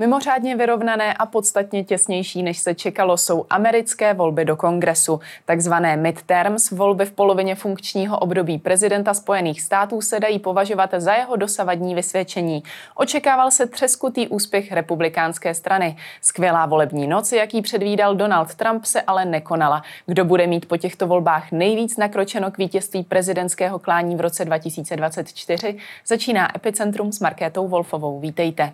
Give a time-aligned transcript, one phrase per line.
[0.00, 5.20] Mimořádně vyrovnané a podstatně těsnější, než se čekalo, jsou americké volby do kongresu.
[5.44, 11.36] Takzvané midterms, volby v polovině funkčního období prezidenta Spojených států se dají považovat za jeho
[11.36, 12.62] dosavadní vysvědčení.
[12.94, 15.96] Očekával se třeskutý úspěch republikánské strany.
[16.20, 19.82] Skvělá volební noc, jaký předvídal Donald Trump, se ale nekonala.
[20.06, 25.76] Kdo bude mít po těchto volbách nejvíc nakročeno k vítězství prezidentského klání v roce 2024,
[26.06, 28.20] začíná Epicentrum s Markétou Wolfovou.
[28.20, 28.72] Vítejte.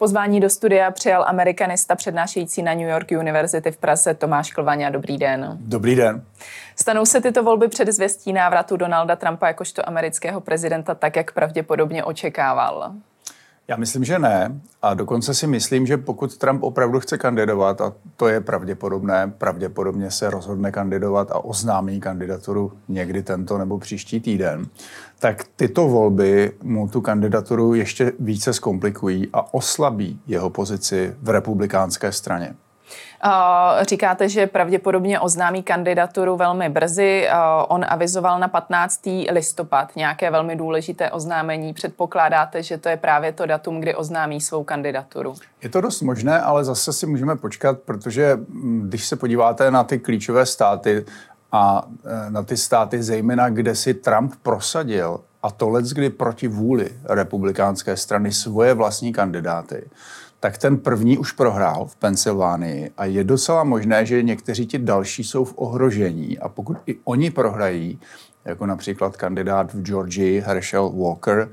[0.00, 4.90] Pozvání do studia přijal amerikanista přednášející na New York University v Praze Tomáš Klvaňa.
[4.90, 5.58] Dobrý den.
[5.60, 6.24] Dobrý den.
[6.76, 12.04] Stanou se tyto volby před zvěstí návratu Donalda Trumpa jakožto amerického prezidenta tak, jak pravděpodobně
[12.04, 12.92] očekával?
[13.70, 14.60] Já myslím, že ne.
[14.82, 20.10] A dokonce si myslím, že pokud Trump opravdu chce kandidovat, a to je pravděpodobné, pravděpodobně
[20.10, 24.66] se rozhodne kandidovat a oznámí kandidaturu někdy tento nebo příští týden,
[25.18, 32.12] tak tyto volby mu tu kandidaturu ještě více zkomplikují a oslabí jeho pozici v republikánské
[32.12, 32.54] straně.
[33.82, 37.28] Říkáte, že pravděpodobně oznámí kandidaturu velmi brzy.
[37.68, 39.00] On avizoval na 15.
[39.30, 41.72] listopad nějaké velmi důležité oznámení.
[41.74, 45.34] Předpokládáte, že to je právě to datum, kdy oznámí svou kandidaturu?
[45.62, 48.38] Je to dost možné, ale zase si můžeme počkat, protože
[48.82, 51.04] když se podíváte na ty klíčové státy
[51.52, 51.88] a
[52.26, 57.96] e, na ty státy zejména, kde si Trump prosadil a to kdy proti vůli republikánské
[57.96, 59.90] strany svoje vlastní kandidáty,
[60.40, 65.24] tak ten první už prohrál v Pensylvánii a je docela možné, že někteří ti další
[65.24, 66.38] jsou v ohrožení.
[66.38, 68.00] A pokud i oni prohrají,
[68.44, 71.48] jako například kandidát v Georgii Herschel Walker,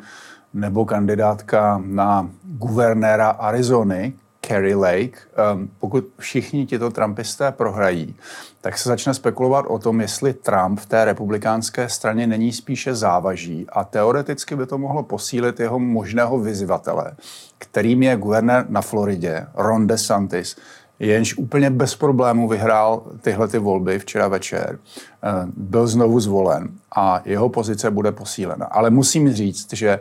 [0.53, 4.13] nebo kandidátka na guvernéra Arizony,
[4.47, 5.17] Kerry Lake,
[5.53, 8.15] um, pokud všichni tito trumpisté prohrají,
[8.61, 13.65] tak se začne spekulovat o tom, jestli Trump v té republikánské straně není spíše závaží.
[13.69, 17.11] A teoreticky by to mohlo posílit jeho možného vyzývatele,
[17.57, 20.55] kterým je guvernér na Floridě, Ron DeSantis,
[20.99, 27.21] jenž úplně bez problémů vyhrál tyhle ty volby včera večer, uh, byl znovu zvolen a
[27.25, 28.65] jeho pozice bude posílena.
[28.65, 29.99] Ale musím říct, že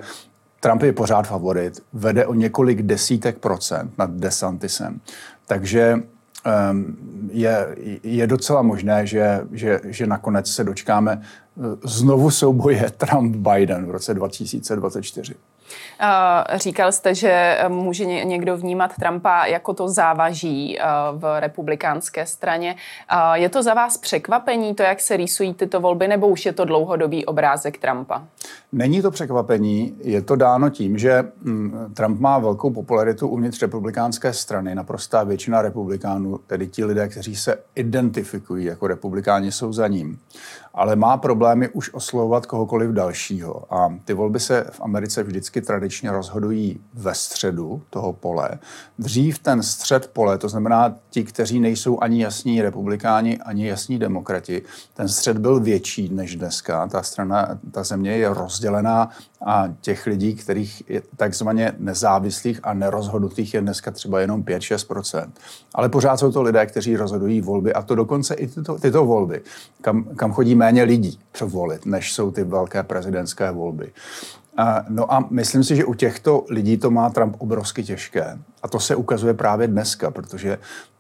[0.65, 5.01] Trump je pořád favorit, vede o několik desítek procent nad DeSantisem.
[5.47, 6.97] Takže um,
[7.33, 13.91] je, je docela možné, že, že, že nakonec se dočkáme eh, znovu souboje Trump-Biden v
[13.91, 15.35] roce 2024.
[16.55, 20.79] Říkal jste, že může někdo vnímat Trumpa jako to závaží
[21.13, 22.77] v republikánské straně.
[23.33, 26.65] Je to za vás překvapení, to, jak se rýsují tyto volby, nebo už je to
[26.65, 28.23] dlouhodobý obrázek Trumpa?
[28.73, 34.33] Není to překvapení, je to dáno tím, že mm, Trump má velkou popularitu uvnitř republikánské
[34.33, 34.75] strany.
[34.75, 40.19] Naprostá většina republikánů, tedy ti lidé, kteří se identifikují jako republikáni, jsou za ním
[40.75, 43.75] ale má problémy už oslovovat kohokoliv dalšího.
[43.75, 48.51] A ty volby se v Americe vždycky tradičně rozhodují ve středu toho pole.
[48.99, 54.63] Dřív ten střed pole, to znamená ti, kteří nejsou ani jasní republikáni, ani jasní demokrati,
[54.95, 56.89] ten střed byl větší než dneska.
[56.89, 59.11] Ta strana, ta země je rozdělená
[59.47, 65.31] a těch lidí, kterých je takzvaně nezávislých a nerozhodnutých je dneska třeba jenom 5-6%.
[65.75, 69.43] Ale pořád jsou to lidé, kteří rozhodují volby a to dokonce i tyto, tyto volby,
[69.81, 73.93] kam, kam chodí méně lidí volit, než jsou ty velké prezidentské volby.
[74.89, 78.39] No a myslím si, že u těchto lidí to má Trump obrovsky těžké.
[78.63, 80.59] A to se ukazuje právě dneska, protože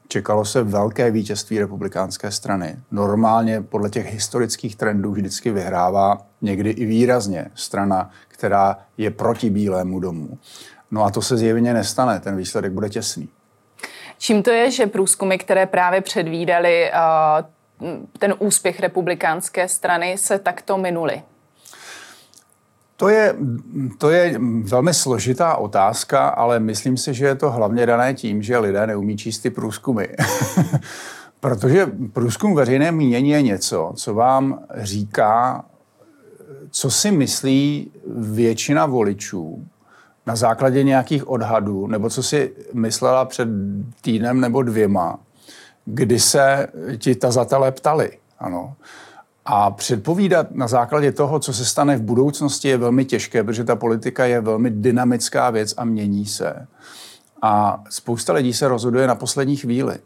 [0.08, 2.76] čekalo se velké vítězství republikánské strany.
[2.90, 10.00] Normálně podle těch historických trendů vždycky vyhrává někdy i výrazně strana, která je proti Bílému
[10.00, 10.38] domu.
[10.90, 13.28] No a to se zjevně nestane, ten výsledek bude těsný.
[14.18, 17.44] Čím to je, že průzkumy, které právě předvídali uh,
[18.18, 21.22] ten úspěch republikánské strany, se takto minuly?
[22.96, 23.36] To je,
[23.98, 28.58] to je velmi složitá otázka, ale myslím si, že je to hlavně dané tím, že
[28.58, 30.04] lidé neumí číst ty průzkumy.
[31.40, 35.64] Protože průzkum veřejné mínění je něco, co vám říká,
[36.70, 39.66] co si myslí většina voličů
[40.26, 43.48] na základě nějakých odhadů, nebo co si myslela před
[44.00, 45.18] týdnem nebo dvěma,
[45.84, 48.10] kdy se ti tazatelé ptali.
[48.38, 48.74] Ano.
[49.44, 53.76] A předpovídat na základě toho, co se stane v budoucnosti, je velmi těžké, protože ta
[53.76, 56.66] politika je velmi dynamická věc a mění se.
[57.42, 59.98] A spousta lidí se rozhoduje na poslední chvíli.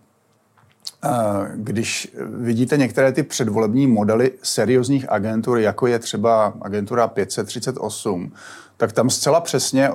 [1.05, 1.09] Eh,
[1.55, 8.33] když vidíte některé ty předvolební modely seriózních agentur, jako je třeba agentura 538,
[8.77, 9.93] tak tam zcela přesně eh,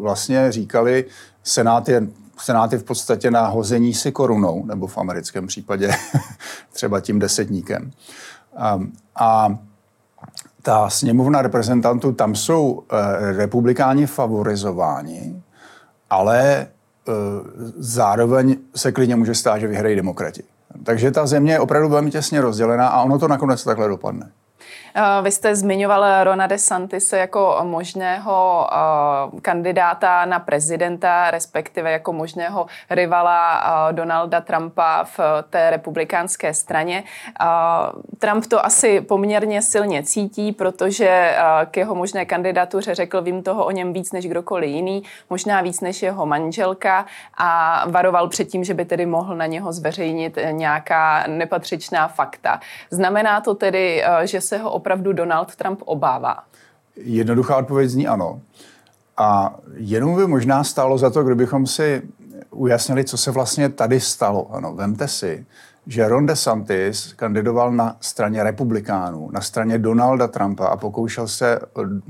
[0.00, 1.04] vlastně říkali,
[1.42, 2.06] Senát je,
[2.38, 5.90] Senát je v podstatě na hození si korunou, nebo v americkém případě
[6.72, 7.90] třeba tím desetníkem.
[8.56, 8.80] A,
[9.16, 9.58] a
[10.62, 15.42] ta sněmovna reprezentantů, tam jsou e, republikáni favorizováni,
[16.10, 16.66] ale e,
[17.76, 20.42] zároveň se klidně může stát, že vyhrají demokrati.
[20.84, 24.30] Takže ta země je opravdu velmi těsně rozdělená a ono to nakonec takhle dopadne.
[24.94, 32.66] Eh, vy jste zmiňoval Rona DeSantise jako možného eh, kandidáta na prezidenta, respektive jako možného
[32.90, 35.20] rivala eh, Donalda Trumpa v
[35.50, 37.04] té republikánské straně.
[38.18, 41.36] Trump to asi poměrně silně cítí, protože
[41.70, 45.80] k jeho možné kandidatuře řekl, vím toho o něm víc než kdokoliv jiný, možná víc
[45.80, 47.06] než jeho manželka
[47.38, 52.60] a varoval před tím, že by tedy mohl na něho zveřejnit nějaká nepatřičná fakta.
[52.90, 56.44] Znamená to tedy, že se ho opravdu Donald Trump obává?
[56.96, 58.40] Jednoduchá odpověď zní ano.
[59.16, 62.02] A jenom by možná stálo za to, kdybychom si
[62.50, 64.54] ujasnili, co se vlastně tady stalo.
[64.54, 65.46] Ano, vemte si,
[65.86, 71.60] že Ron DeSantis kandidoval na straně republikánů, na straně Donalda Trumpa a pokoušel se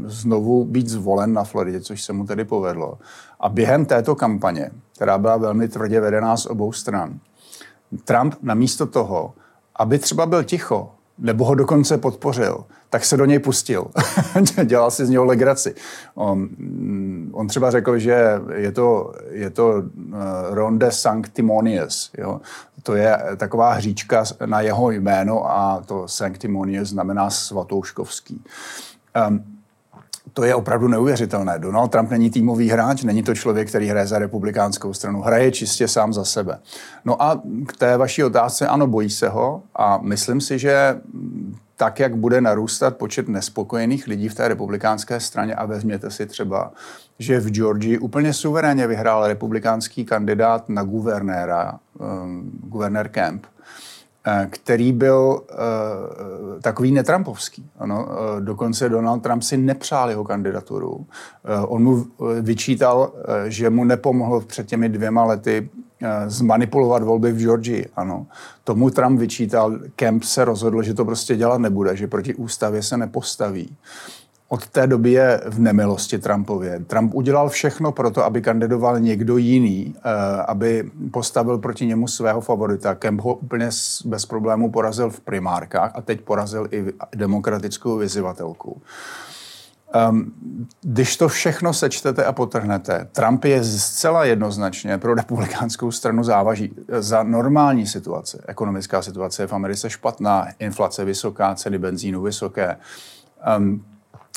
[0.05, 2.99] znovu být zvolen na Floridě, což se mu tedy povedlo.
[3.41, 7.19] A během této kampaně, která byla velmi tvrdě vedená z obou stran,
[8.05, 9.35] Trump namísto toho,
[9.77, 13.87] aby třeba byl ticho nebo ho dokonce podpořil, tak se do něj pustil.
[14.65, 15.75] Dělal si z něho legraci.
[16.15, 20.15] On, mm, on třeba řekl, že je to, je to uh,
[20.51, 22.11] Ronde Sanctimonious.
[22.19, 22.41] Jo?
[22.83, 28.45] To je taková hříčka na jeho jméno a to Sanctimonious znamená svatouškovský.
[29.29, 29.52] Um,
[30.33, 31.59] to je opravdu neuvěřitelné.
[31.59, 35.89] Donald Trump není týmový hráč, není to člověk, který hraje za republikánskou stranu, hraje čistě
[35.89, 36.59] sám za sebe.
[37.05, 41.01] No a k té vaší otázce, ano, bojí se ho a myslím si, že
[41.77, 46.73] tak, jak bude narůstat počet nespokojených lidí v té republikánské straně a vezměte si třeba,
[47.19, 53.47] že v Georgii úplně suverénně vyhrál republikánský kandidát na guvernéra, um, guvernér Kemp,
[54.51, 57.71] který byl uh, takový netrampovský.
[57.79, 61.07] Ano, uh, dokonce Donald Trump si nepřál jeho kandidaturu.
[61.67, 62.07] On mu
[62.41, 63.13] vyčítal,
[63.47, 65.69] že mu nepomohl před těmi dvěma lety
[66.27, 67.89] zmanipulovat volby v Georgii.
[67.97, 68.27] Ano.
[68.65, 72.97] Tomu Trump vyčítal, Kemp se rozhodl, že to prostě dělat nebude, že proti ústavě se
[72.97, 73.77] nepostaví.
[74.53, 76.81] Od té doby je v nemilosti Trumpově.
[76.87, 82.41] Trump udělal všechno pro to, aby kandidoval někdo jiný, eh, aby postavil proti němu svého
[82.41, 82.95] favorita.
[82.95, 83.69] Kemp ho úplně
[84.05, 86.85] bez problémů porazil v primárkách a teď porazil i
[87.17, 88.83] demokratickou vyzivatelku.
[90.11, 90.33] Um,
[90.83, 96.75] když to všechno sečtete a potrhnete, Trump je zcela jednoznačně pro republikánskou stranu závaží.
[96.99, 102.77] Za normální situace, ekonomická situace je v Americe špatná, inflace vysoká, ceny benzínu vysoké.
[103.59, 103.85] Um,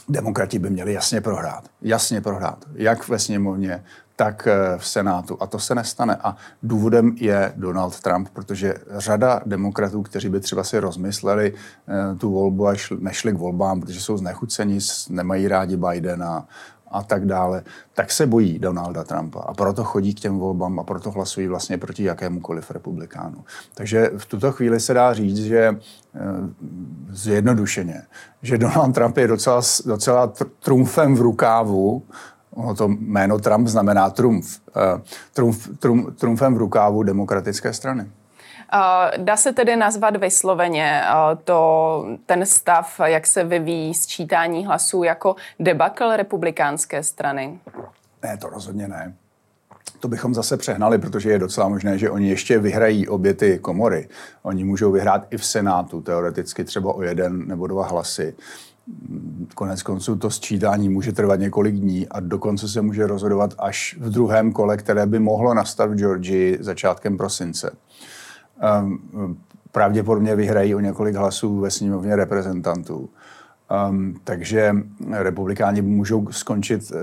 [0.09, 1.63] demokrati by měli jasně prohrát.
[1.81, 2.65] Jasně prohrát.
[2.75, 3.83] Jak ve sněmovně,
[4.15, 5.37] tak eh, v Senátu.
[5.39, 6.15] A to se nestane.
[6.23, 12.31] A důvodem je Donald Trump, protože řada demokratů, kteří by třeba si rozmysleli eh, tu
[12.31, 14.79] volbu a nešli k volbám, protože jsou znechuceni,
[15.09, 16.47] nemají rádi Bidena
[16.95, 17.63] a tak dále,
[17.93, 21.77] tak se bojí Donalda Trumpa a proto chodí k těm volbám a proto hlasují vlastně
[21.77, 23.43] proti jakémukoliv republikánu.
[23.73, 26.19] Takže v tuto chvíli se dá říct, že eh,
[27.09, 28.01] zjednodušeně,
[28.41, 32.03] že Donald Trump je docela, docela trumfem v rukávu,
[32.55, 34.59] Ono to jméno Trump znamená trumf.
[34.75, 35.01] Eh,
[35.33, 36.15] trumf, trumf.
[36.15, 38.11] Trumfem v rukávu demokratické strany.
[39.17, 41.01] Dá se tedy nazvat vysloveně
[41.43, 47.59] to, ten stav, jak se vyvíjí sčítání hlasů, jako debakl republikánské strany?
[48.23, 49.13] Ne, to rozhodně ne.
[49.99, 54.09] To bychom zase přehnali, protože je docela možné, že oni ještě vyhrají obě ty komory.
[54.43, 58.35] Oni můžou vyhrát i v Senátu, teoreticky třeba o jeden nebo dva hlasy.
[59.55, 64.09] Konec konců to sčítání může trvat několik dní a dokonce se může rozhodovat až v
[64.09, 67.71] druhém kole, které by mohlo nastat v Georgii začátkem prosince.
[68.63, 69.37] Um,
[69.71, 73.09] pravděpodobně vyhrají o několik hlasů ve sněmovně reprezentantů.
[73.89, 74.75] Um, takže
[75.11, 76.97] republikáni můžou skončit uh,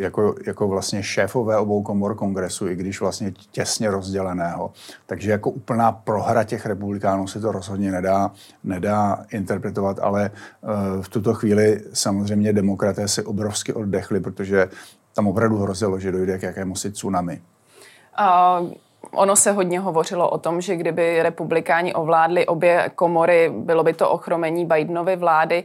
[0.00, 4.72] jako, jako vlastně šéfové obou komor kongresu, i když vlastně těsně rozděleného.
[5.06, 8.30] Takže jako úplná prohra těch republikánů se to rozhodně nedá,
[8.64, 14.68] nedá interpretovat, ale uh, v tuto chvíli samozřejmě demokraté si obrovsky oddechli, protože
[15.14, 17.40] tam opravdu hrozilo, že dojde k jakému si tsunami.
[18.60, 18.72] Uh
[19.12, 24.10] Ono se hodně hovořilo o tom, že kdyby republikáni ovládli obě komory, bylo by to
[24.10, 25.64] ochromení Bidenovy vlády.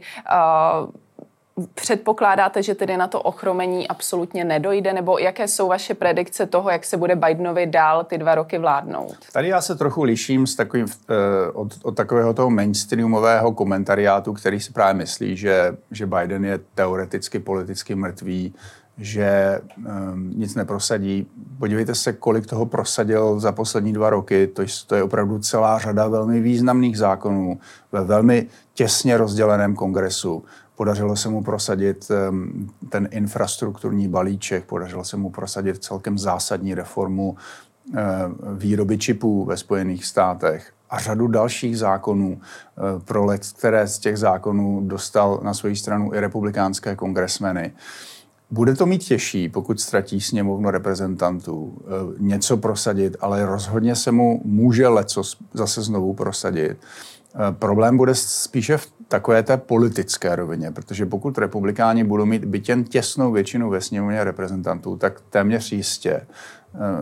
[1.74, 6.84] Předpokládáte, že tedy na to ochromení absolutně nedojde, nebo jaké jsou vaše predikce toho, jak
[6.84, 9.16] se bude Bidenovi dál ty dva roky vládnout?
[9.32, 14.60] Tady já se trochu liším s takovým, eh, od, od takového toho mainstreamového komentariátu, který
[14.60, 18.54] si právě myslí, že, že Biden je teoreticky politicky mrtvý,
[18.98, 21.26] že um, nic neprosadí.
[21.58, 24.46] Podívejte se, kolik toho prosadil za poslední dva roky.
[24.46, 27.58] To, to je opravdu celá řada velmi významných zákonů
[27.92, 30.44] ve velmi těsně rozděleném kongresu.
[30.76, 32.10] Podařilo se mu prosadit
[32.88, 37.36] ten infrastrukturní balíček, podařilo se mu prosadit celkem zásadní reformu
[37.94, 38.00] eh,
[38.54, 44.18] výroby čipů ve Spojených státech a řadu dalších zákonů eh, pro let, které z těch
[44.18, 47.72] zákonů dostal na svoji stranu i republikánské kongresmeny.
[48.50, 54.40] Bude to mít těžší, pokud ztratí sněmovnu reprezentantů, eh, něco prosadit, ale rozhodně se mu
[54.44, 55.22] může leco
[55.54, 56.76] zase znovu prosadit.
[57.58, 62.84] Problém bude spíše v takové té politické rovině, protože pokud republikáni budou mít byt jen
[62.84, 66.26] těsnou většinu ve sněmovně reprezentantů, tak téměř jistě eh,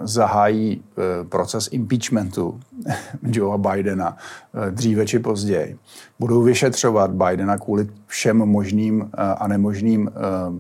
[0.03, 2.61] zahájí eh, proces impeachmentu
[3.23, 5.79] Joea Bidena eh, dříve či později.
[6.19, 10.11] Budou vyšetřovat Bidena kvůli všem možným a nemožným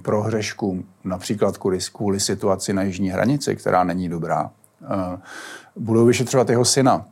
[0.03, 4.51] prohřeškům, například kvůli, kvůli situaci na jižní hranici, která není dobrá.
[5.77, 7.05] Budou vyšetřovat jeho syna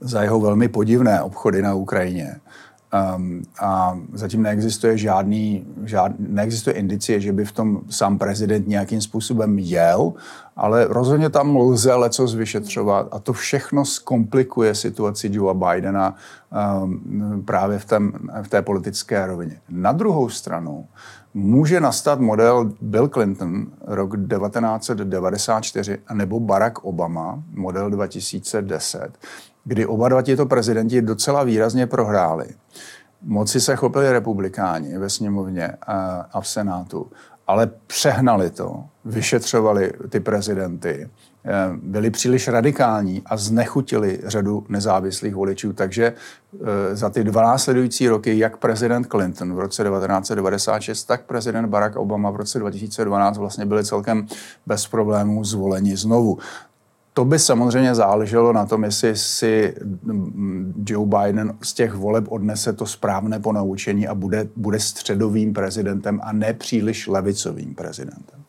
[0.00, 2.36] za jeho velmi podivné obchody na Ukrajině
[3.16, 9.00] Um, a zatím neexistuje žádný, žád, neexistuje indicie, že by v tom sám prezident nějakým
[9.00, 10.12] způsobem jel,
[10.56, 16.14] ale rozhodně tam lze leco vyšetřovat a to všechno zkomplikuje situaci Joea Bidena
[16.82, 18.12] um, právě v, tém,
[18.42, 19.60] v té politické rovině.
[19.68, 20.86] Na druhou stranu
[21.34, 29.18] může nastat model Bill Clinton rok 1994 nebo Barack Obama model 2010,
[29.66, 32.46] kdy oba dva tito prezidenti docela výrazně prohráli.
[33.22, 37.06] Moci se chopili republikáni ve sněmovně a, a v senátu,
[37.46, 41.08] ale přehnali to, vyšetřovali ty prezidenty,
[41.44, 41.50] eh,
[41.82, 45.72] byli příliš radikální a znechutili řadu nezávislých voličů.
[45.72, 51.66] Takže eh, za ty dva následující roky, jak prezident Clinton v roce 1996, tak prezident
[51.66, 54.26] Barack Obama v roce 2012 vlastně byli celkem
[54.66, 56.38] bez problémů zvoleni znovu.
[57.16, 59.74] To by samozřejmě záleželo na tom, jestli si
[60.86, 66.32] Joe Biden z těch voleb odnese to správné ponaučení a bude, bude středovým prezidentem a
[66.32, 68.42] ne příliš levicovým prezidentem.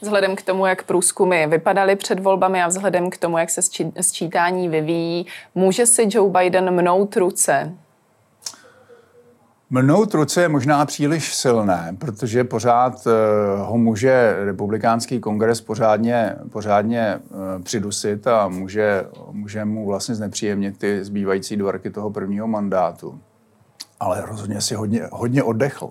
[0.00, 3.60] Vzhledem k tomu, jak průzkumy vypadaly před volbami a vzhledem k tomu, jak se
[4.00, 7.74] sčítání vyvíjí, může si Joe Biden mnout ruce
[9.70, 13.10] Mnout ruce je možná příliš silné, protože pořád eh,
[13.58, 21.04] ho může republikánský kongres pořádně, pořádně eh, přidusit a může, může mu vlastně znepříjemnit ty
[21.04, 23.20] zbývající dvorky toho prvního mandátu.
[24.00, 25.90] Ale rozhodně si hodně, hodně oddechl.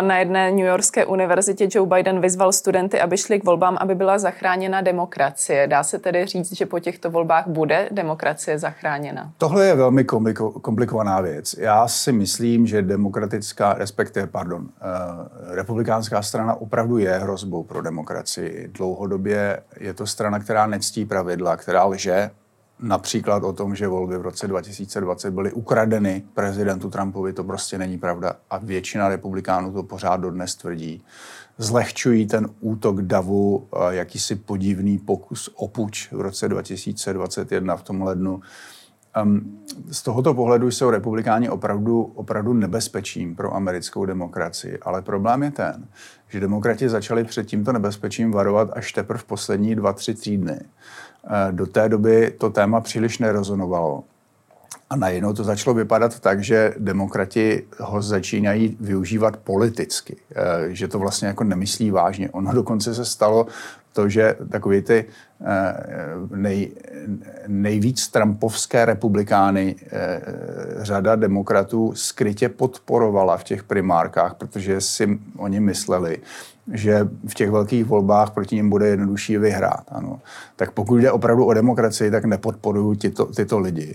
[0.00, 4.18] Na jedné New Yorkské univerzitě Joe Biden vyzval studenty, aby šli k volbám, aby byla
[4.18, 5.66] zachráněna demokracie.
[5.66, 9.32] Dá se tedy říct, že po těchto volbách bude demokracie zachráněna?
[9.38, 11.54] Tohle je velmi kompliko- komplikovaná věc.
[11.58, 14.68] Já si myslím, že demokratická, respektive, pardon, uh,
[15.54, 18.68] republikánská strana opravdu je hrozbou pro demokracii.
[18.72, 22.30] Dlouhodobě je to strana, která nectí pravidla, která lže,
[22.82, 27.98] například o tom, že volby v roce 2020 byly ukradeny prezidentu Trumpovi, to prostě není
[27.98, 28.36] pravda.
[28.50, 31.04] A většina republikánů to pořád dodnes tvrdí.
[31.58, 38.40] Zlehčují ten útok davu, jakýsi podivný pokus o puč v roce 2021 v tom lednu.
[39.90, 44.78] Z tohoto pohledu jsou republikáni opravdu, opravdu nebezpečím pro americkou demokracii.
[44.82, 45.88] Ale problém je ten,
[46.28, 50.60] že demokrati začali před tímto nebezpečím varovat až teprve v poslední dva, tři týdny.
[51.24, 54.04] Eh, do té doby to téma příliš nerezonovalo.
[54.90, 60.98] A najednou to začalo vypadat tak, že demokrati ho začínají využívat politicky, eh, že to
[60.98, 62.30] vlastně jako nemyslí vážně.
[62.30, 63.46] Ono dokonce se stalo
[63.92, 65.04] to, že takový ty
[65.44, 65.74] eh,
[66.34, 66.70] nej,
[67.46, 69.76] nejvíc trumpovské republikány
[70.76, 76.18] řada demokratů skrytě podporovala v těch primárkách, protože si oni mysleli,
[76.72, 79.84] že v těch velkých volbách proti ním bude jednodušší vyhrát.
[79.88, 80.20] Ano.
[80.56, 83.94] Tak pokud jde opravdu o demokracii, tak nepodporují tyto, tyto lidi.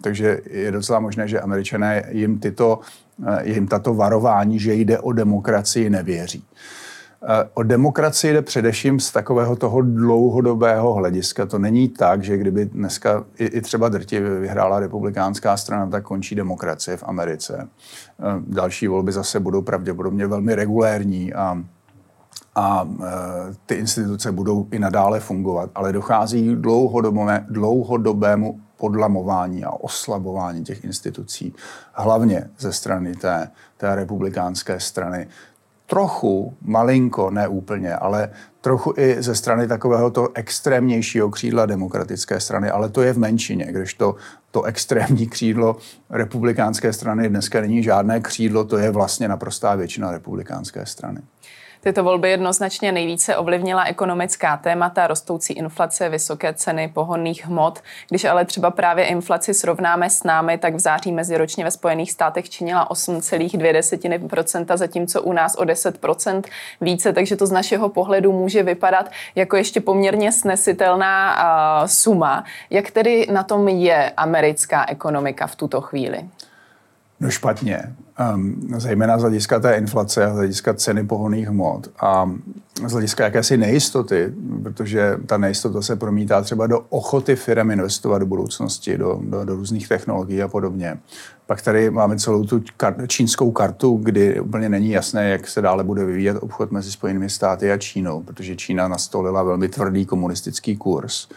[0.00, 2.80] Takže je docela možné, že američané jim, tyto,
[3.26, 6.44] eh, jim tato varování, že jde o demokracii, nevěří.
[7.26, 11.46] Eh, o demokracii jde především z takového toho dlouhodobého hlediska.
[11.46, 16.96] To není tak, že kdyby dneska i, třeba drtivě vyhrála republikánská strana, tak končí demokracie
[16.96, 17.68] v Americe.
[17.68, 21.64] Eh, další volby zase budou pravděpodobně velmi regulérní a
[22.54, 23.06] a e,
[23.66, 31.54] ty instituce budou i nadále fungovat, ale dochází dlouhodobé, dlouhodobému podlamování a oslabování těch institucí,
[31.92, 35.28] hlavně ze strany té, té republikánské strany.
[35.86, 38.30] Trochu, malinko, ne úplně, ale
[38.60, 43.66] trochu i ze strany takového to extrémnějšího křídla demokratické strany, ale to je v menšině,
[43.70, 44.14] když to,
[44.50, 45.76] to extrémní křídlo
[46.10, 51.20] republikánské strany dneska není žádné křídlo, to je vlastně naprostá většina republikánské strany.
[51.84, 57.78] Tyto volby jednoznačně nejvíce ovlivnila ekonomická témata, rostoucí inflace, vysoké ceny pohonných hmot.
[58.08, 62.50] Když ale třeba právě inflaci srovnáme s námi, tak v září meziročně ve Spojených státech
[62.50, 66.42] činila 8,2%, zatímco u nás o 10%
[66.80, 72.44] více, takže to z našeho pohledu může vypadat jako ještě poměrně snesitelná uh, suma.
[72.70, 76.28] Jak tedy na tom je americká ekonomika v tuto chvíli?
[77.24, 77.94] No špatně,
[78.34, 82.30] um, zejména z hlediska té inflace a z hlediska ceny pohonných hmot a
[82.86, 88.26] z hlediska jakési nejistoty, protože ta nejistota se promítá třeba do ochoty firm investovat do
[88.26, 90.98] budoucnosti, do, do, do různých technologií a podobně.
[91.46, 95.84] Pak tady máme celou tu kar- čínskou kartu, kdy úplně není jasné, jak se dále
[95.84, 101.28] bude vyvíjet obchod mezi Spojenými státy a Čínou, protože Čína nastolila velmi tvrdý komunistický kurz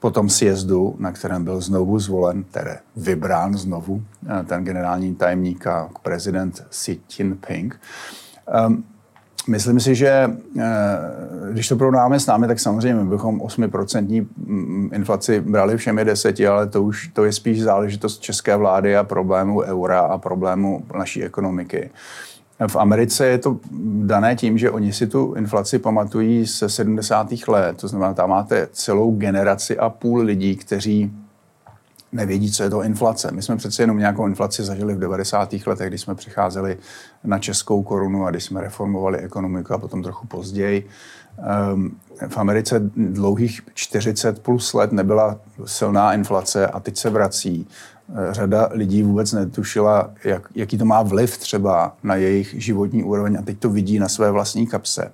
[0.00, 5.66] po tom sjezdu, na kterém byl znovu zvolen, tedy vybrán znovu eh, ten generální tajemník
[5.66, 7.80] a prezident Xi Jinping.
[8.66, 8.84] Um,
[9.48, 10.62] Myslím si, že eh,
[11.52, 16.66] když to porovnáme s námi, tak samozřejmě bychom 8% mm, inflaci brali všemi deseti, ale
[16.66, 21.90] to už to je spíš záležitost české vlády a problému eura a problému naší ekonomiky.
[22.68, 23.60] V Americe je to
[24.04, 27.28] dané tím, že oni si tu inflaci pamatují se 70.
[27.48, 27.76] let.
[27.76, 31.12] To znamená, tam máte celou generaci a půl lidí, kteří
[32.12, 33.32] nevědí, co je to inflace.
[33.32, 35.54] My jsme přece jenom nějakou inflaci zažili v 90.
[35.66, 36.78] letech, kdy jsme přicházeli
[37.24, 40.88] na českou korunu a když jsme reformovali ekonomiku a potom trochu později.
[41.38, 41.90] Ehm,
[42.28, 47.68] v Americe dlouhých 40 plus let nebyla silná inflace a teď se vrací.
[48.14, 53.38] Eh, řada lidí vůbec netušila, jak, jaký to má vliv třeba na jejich životní úroveň
[53.38, 55.12] a teď to vidí na své vlastní kapse.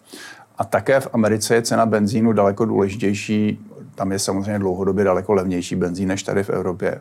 [0.58, 3.60] A také v Americe je cena benzínu daleko důležitější.
[3.94, 7.00] Tam je samozřejmě dlouhodobě daleko levnější benzín než tady v Evropě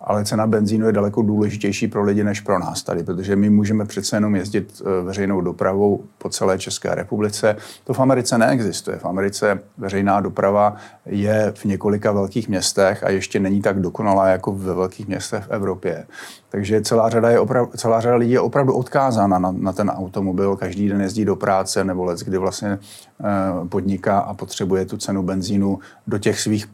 [0.00, 3.84] ale cena benzínu je daleko důležitější pro lidi než pro nás tady, protože my můžeme
[3.84, 7.56] přece jenom jezdit eh, veřejnou dopravou po celé České republice.
[7.84, 8.98] To v Americe neexistuje.
[8.98, 10.76] V Americe veřejná doprava
[11.06, 15.50] je v několika velkých městech a ještě není tak dokonalá jako ve velkých městech v
[15.50, 16.06] Evropě.
[16.50, 20.56] Takže celá řada, je oprav, celá řada lidí je opravdu odkázána na, na ten automobil,
[20.56, 22.78] každý den jezdí do práce nebo let, kdy vlastně e,
[23.68, 26.66] podniká a potřebuje tu cenu benzínu do těch svých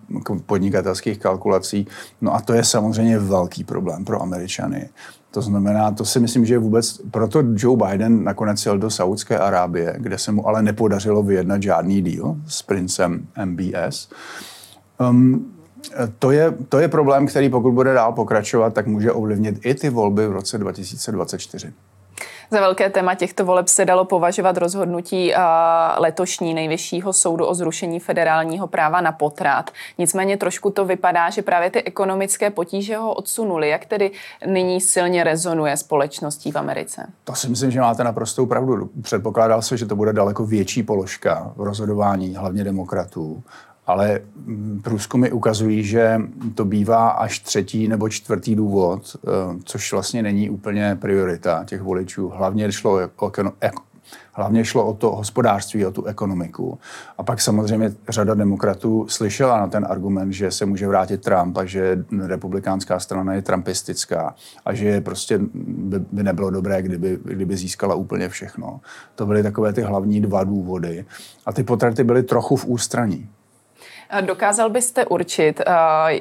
[0.47, 1.87] podnikatelských kalkulací.
[2.21, 4.89] No a to je samozřejmě velký problém pro Američany.
[5.31, 9.95] To znamená, to si myslím, že vůbec, proto Joe Biden nakonec jel do Saudské Arábie,
[9.99, 14.09] kde se mu ale nepodařilo vyjednat žádný deal s princem MBS.
[15.11, 15.56] Um,
[16.19, 19.91] to je, to je problém, který pokud bude dál pokračovat, tak může ovlivnit i ty
[19.91, 21.73] volby v roce 2024.
[22.51, 25.33] Za velké téma těchto voleb se dalo považovat rozhodnutí
[25.99, 29.71] letošní nejvyššího soudu o zrušení federálního práva na potrat.
[29.99, 33.69] Nicméně trošku to vypadá, že právě ty ekonomické potíže ho odsunuly.
[33.69, 34.11] Jak tedy
[34.47, 37.07] nyní silně rezonuje společností v Americe?
[37.25, 38.91] To si myslím, že máte naprostou pravdu.
[39.03, 43.43] Předpokládal se, že to bude daleko větší položka v rozhodování hlavně demokratů
[43.87, 46.21] ale mm, průzkumy ukazují, že
[46.55, 49.31] to bývá až třetí nebo čtvrtý důvod, eh,
[49.65, 52.29] což vlastně není úplně priorita těch voličů.
[52.29, 53.31] Hlavně šlo o,
[54.33, 56.79] hlavně šlo o to hospodářství, o tu ekonomiku.
[57.19, 61.65] A pak samozřejmě řada demokratů slyšela na ten argument, že se může vrátit Trump a
[61.65, 67.95] že republikánská strana je trumpistická a že prostě by, by nebylo dobré, kdyby, kdyby získala
[67.95, 68.81] úplně všechno.
[69.15, 71.05] To byly takové ty hlavní dva důvody.
[71.47, 73.29] A ty potraty byly trochu v ústraní.
[74.21, 75.73] Dokázal byste určit, eh,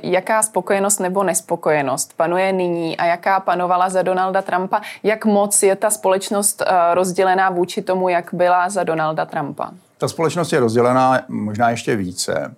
[0.04, 4.82] jaká spokojenost nebo nespokojenost panuje nyní a jaká panovala za Donalda Trumpa?
[5.04, 9.72] Jak moc je ta společnost eh, rozdělená vůči tomu, jak byla za Donalda Trumpa?
[9.98, 12.56] Ta společnost je rozdělená možná ještě více.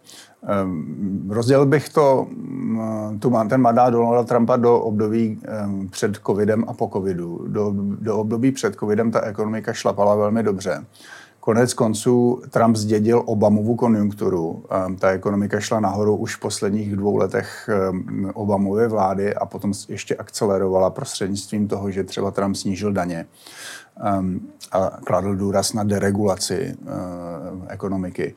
[0.63, 6.63] Um, rozdělil bych to, um, tu, ten mandát Donalda Trumpa do období um, před covidem
[6.67, 7.45] a po covidu.
[7.47, 10.85] Do, do období před covidem ta ekonomika šlapala velmi dobře.
[11.47, 14.63] Konec konců Trump zdědil Obamovu konjunkturu.
[14.71, 19.73] Ehm, ta ekonomika šla nahoru už v posledních dvou letech ehm, Obamovy vlády a potom
[19.89, 23.25] ještě akcelerovala prostřednictvím toho, že třeba Trump snížil daně
[24.03, 24.39] ehm,
[24.71, 26.75] a kladl důraz na deregulaci
[27.67, 28.35] ekonomiky.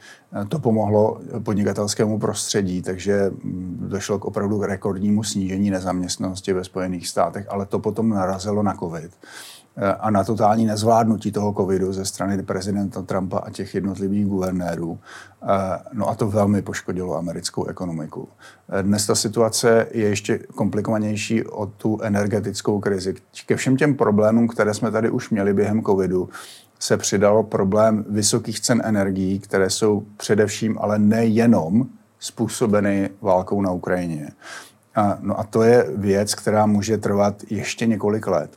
[0.49, 7.46] To pomohlo podnikatelskému prostředí, takže mm, došlo k opravdu rekordnímu snížení nezaměstnanosti ve Spojených státech,
[7.49, 9.12] ale to potom narazilo na COVID
[10.00, 14.98] a na totální nezvládnutí toho covidu ze strany prezidenta Trumpa a těch jednotlivých guvernérů.
[15.92, 18.28] No a to velmi poškodilo americkou ekonomiku.
[18.83, 23.14] Dnes ta situace je ještě komplikovanější o tu energetickou krizi.
[23.46, 26.28] Ke všem těm problémům, které jsme tady už měli během covidu,
[26.78, 31.87] se přidal problém vysokých cen energií, které jsou především, ale nejenom
[32.18, 34.30] způsobeny válkou na Ukrajině.
[34.94, 38.50] A, no a to je věc, která může trvat ještě několik let.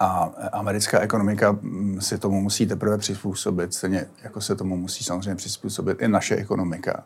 [0.00, 5.34] A americká ekonomika mm, si tomu musí teprve přizpůsobit, stejně jako se tomu musí samozřejmě
[5.34, 7.04] přizpůsobit i naše ekonomika.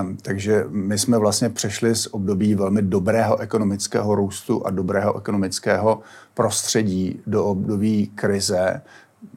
[0.00, 6.00] Um, takže my jsme vlastně přešli z období velmi dobrého ekonomického růstu a dobrého ekonomického
[6.34, 8.82] prostředí do období krize,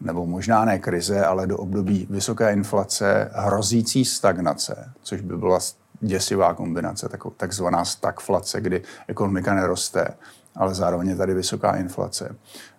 [0.01, 5.59] nebo možná ne krize, ale do období vysoké inflace, hrozící stagnace, což by byla
[6.01, 10.07] děsivá kombinace, takzvaná stagflace, kdy ekonomika neroste,
[10.55, 12.35] ale zároveň je tady vysoká inflace.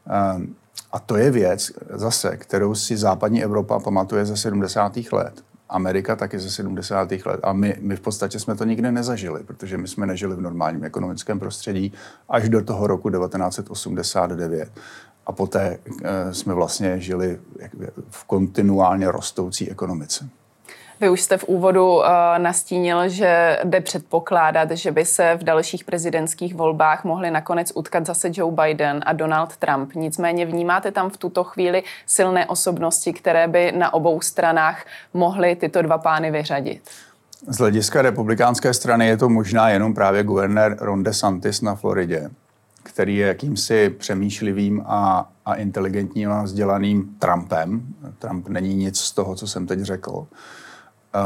[0.06, 0.54] Ehm,
[0.92, 5.12] a to je věc zase, kterou si západní Evropa pamatuje ze 70.
[5.12, 5.42] let.
[5.68, 7.12] Amerika taky ze 70.
[7.26, 7.40] let.
[7.42, 10.84] A my, my v podstatě jsme to nikdy nezažili, protože my jsme nežili v normálním
[10.84, 11.92] ekonomickém prostředí
[12.28, 14.68] až do toho roku 1989.
[15.26, 17.38] A poté e, jsme vlastně žili
[18.10, 20.28] v kontinuálně rostoucí ekonomice.
[21.00, 22.04] Vy už jste v úvodu uh,
[22.38, 28.30] nastínil, že jde předpokládat, že by se v dalších prezidentských volbách mohli nakonec utkat zase
[28.32, 29.94] Joe Biden a Donald Trump.
[29.94, 35.82] Nicméně vnímáte tam v tuto chvíli silné osobnosti, které by na obou stranách mohly tyto
[35.82, 36.82] dva pány vyřadit?
[37.48, 42.30] Z hlediska republikánské strany je to možná jenom právě guvernér Ron DeSantis na Floridě,
[42.82, 47.82] který je jakýmsi přemýšlivým a, a inteligentním a vzdělaným Trumpem.
[48.18, 50.26] Trump není nic z toho, co jsem teď řekl.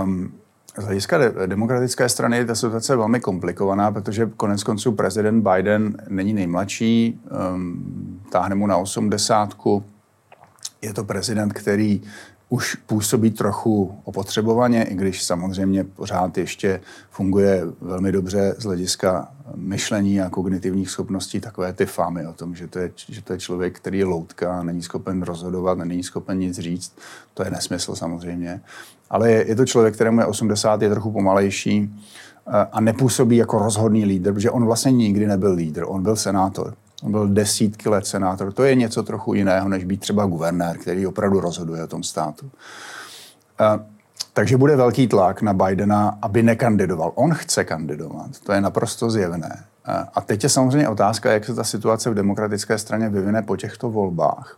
[0.03, 0.33] Um,
[0.79, 5.97] z hlediska de- demokratické strany je ta situace velmi komplikovaná, protože konec konců prezident Biden
[6.09, 7.21] není nejmladší,
[7.55, 9.85] um, táhne mu na osmdesátku.
[10.83, 12.03] Je to prezident, který
[12.49, 16.81] už působí trochu opotřebovaně, i když samozřejmě pořád ještě
[17.11, 22.67] funguje velmi dobře z hlediska myšlení a kognitivních schopností, takové ty fámy o tom, že
[22.67, 26.59] to je, že to je člověk, který je loutka, není schopen rozhodovat, není schopen nic
[26.59, 26.93] říct.
[27.35, 28.61] To je nesmysl samozřejmě.
[29.11, 31.91] Ale je, je to člověk, kterému je 80, je trochu pomalejší
[32.47, 36.75] eh, a nepůsobí jako rozhodný lídr, protože on vlastně nikdy nebyl lídr, on byl senátor.
[37.03, 38.53] Byl desítky let senátor.
[38.53, 42.51] To je něco trochu jiného, než být třeba guvernér, který opravdu rozhoduje o tom státu.
[44.33, 47.13] Takže bude velký tlak na Bidena, aby nekandidoval.
[47.15, 49.65] On chce kandidovat, to je naprosto zjevné.
[50.15, 53.91] A teď je samozřejmě otázka, jak se ta situace v demokratické straně vyvine po těchto
[53.91, 54.57] volbách.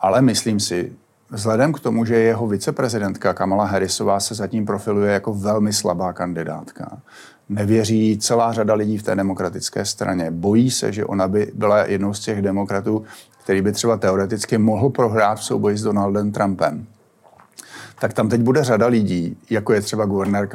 [0.00, 0.92] Ale myslím si,
[1.30, 6.98] vzhledem k tomu, že jeho viceprezidentka Kamala Harrisová se zatím profiluje jako velmi slabá kandidátka,
[7.48, 10.30] nevěří celá řada lidí v té demokratické straně.
[10.30, 13.04] Bojí se, že ona by byla jednou z těch demokratů,
[13.42, 16.86] který by třeba teoreticky mohl prohrát v souboji s Donaldem Trumpem.
[18.00, 20.48] Tak tam teď bude řada lidí, jako je třeba guvernér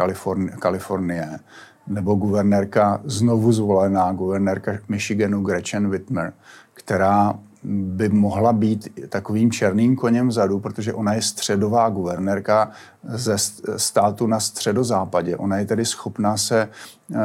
[0.60, 1.40] Kalifornie,
[1.88, 6.34] nebo guvernérka znovu zvolená, guvernérka Michiganu Gretchen Whitmer,
[6.74, 7.34] která
[7.66, 12.72] by mohla být takovým černým koněm vzadu, protože ona je středová guvernérka
[13.04, 13.36] ze
[13.78, 15.38] státu na středozápadě.
[15.38, 16.70] Ona je tedy schopná se
[17.16, 17.20] eh,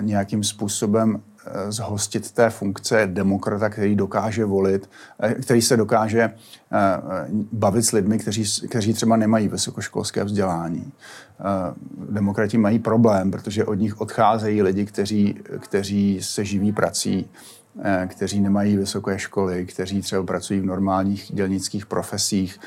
[0.00, 4.90] nějakým způsobem eh, zhostit té funkce demokrata, který dokáže volit,
[5.22, 6.34] eh, který se dokáže
[7.52, 10.92] bavit s lidmi, kteří, kteří třeba nemají vysokoškolské vzdělání.
[12.10, 17.30] Demokrati mají problém, protože od nich odcházejí lidi, kteří, kteří se živí prací
[18.06, 22.60] kteří nemají vysoké školy, kteří třeba pracují v normálních dělnických profesích.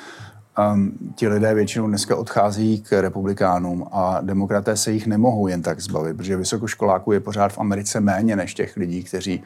[0.73, 5.79] Um, ti lidé většinou dneska odchází k republikánům a demokraté se jich nemohou jen tak
[5.79, 9.43] zbavit, protože vysokoškoláků je pořád v Americe méně než těch lidí, kteří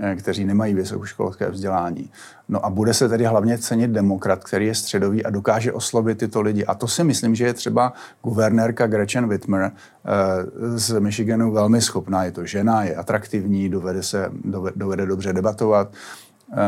[0.00, 2.10] Eh, kteří nemají vysokoškolské vzdělání.
[2.48, 6.40] No a bude se tedy hlavně cenit demokrat, který je středový a dokáže oslovit tyto
[6.40, 6.64] lidi.
[6.64, 7.92] A to si myslím, že je třeba
[8.22, 12.24] guvernérka Gretchen Whitmer eh, z Michiganu velmi schopná.
[12.24, 14.30] Je to žena, je atraktivní, dovede, se,
[14.76, 15.92] dovede dobře debatovat.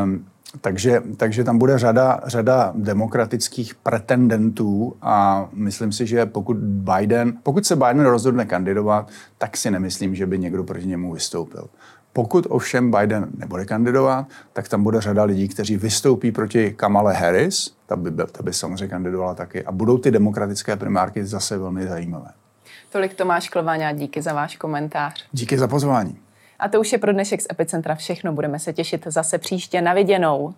[0.05, 0.24] Um,
[0.61, 7.67] takže, takže tam bude řada, řada demokratických pretendentů a myslím si, že pokud Biden, pokud
[7.67, 9.09] se Biden rozhodne kandidovat,
[9.39, 11.69] tak si nemyslím, že by někdo proti němu vystoupil.
[12.13, 17.75] Pokud ovšem Biden nebude kandidovat, tak tam bude řada lidí, kteří vystoupí proti Kamale Harris,
[17.87, 22.31] ta by, ta by samozřejmě kandidovala taky, a budou ty demokratické primárky zase velmi zajímavé.
[22.93, 25.25] Tolik Tomáš Klováňa, díky za váš komentář.
[25.33, 26.19] Díky za pozvání.
[26.59, 28.33] A to už je pro dnešek z Epicentra všechno.
[28.33, 30.55] Budeme se těšit zase příště na viděnou.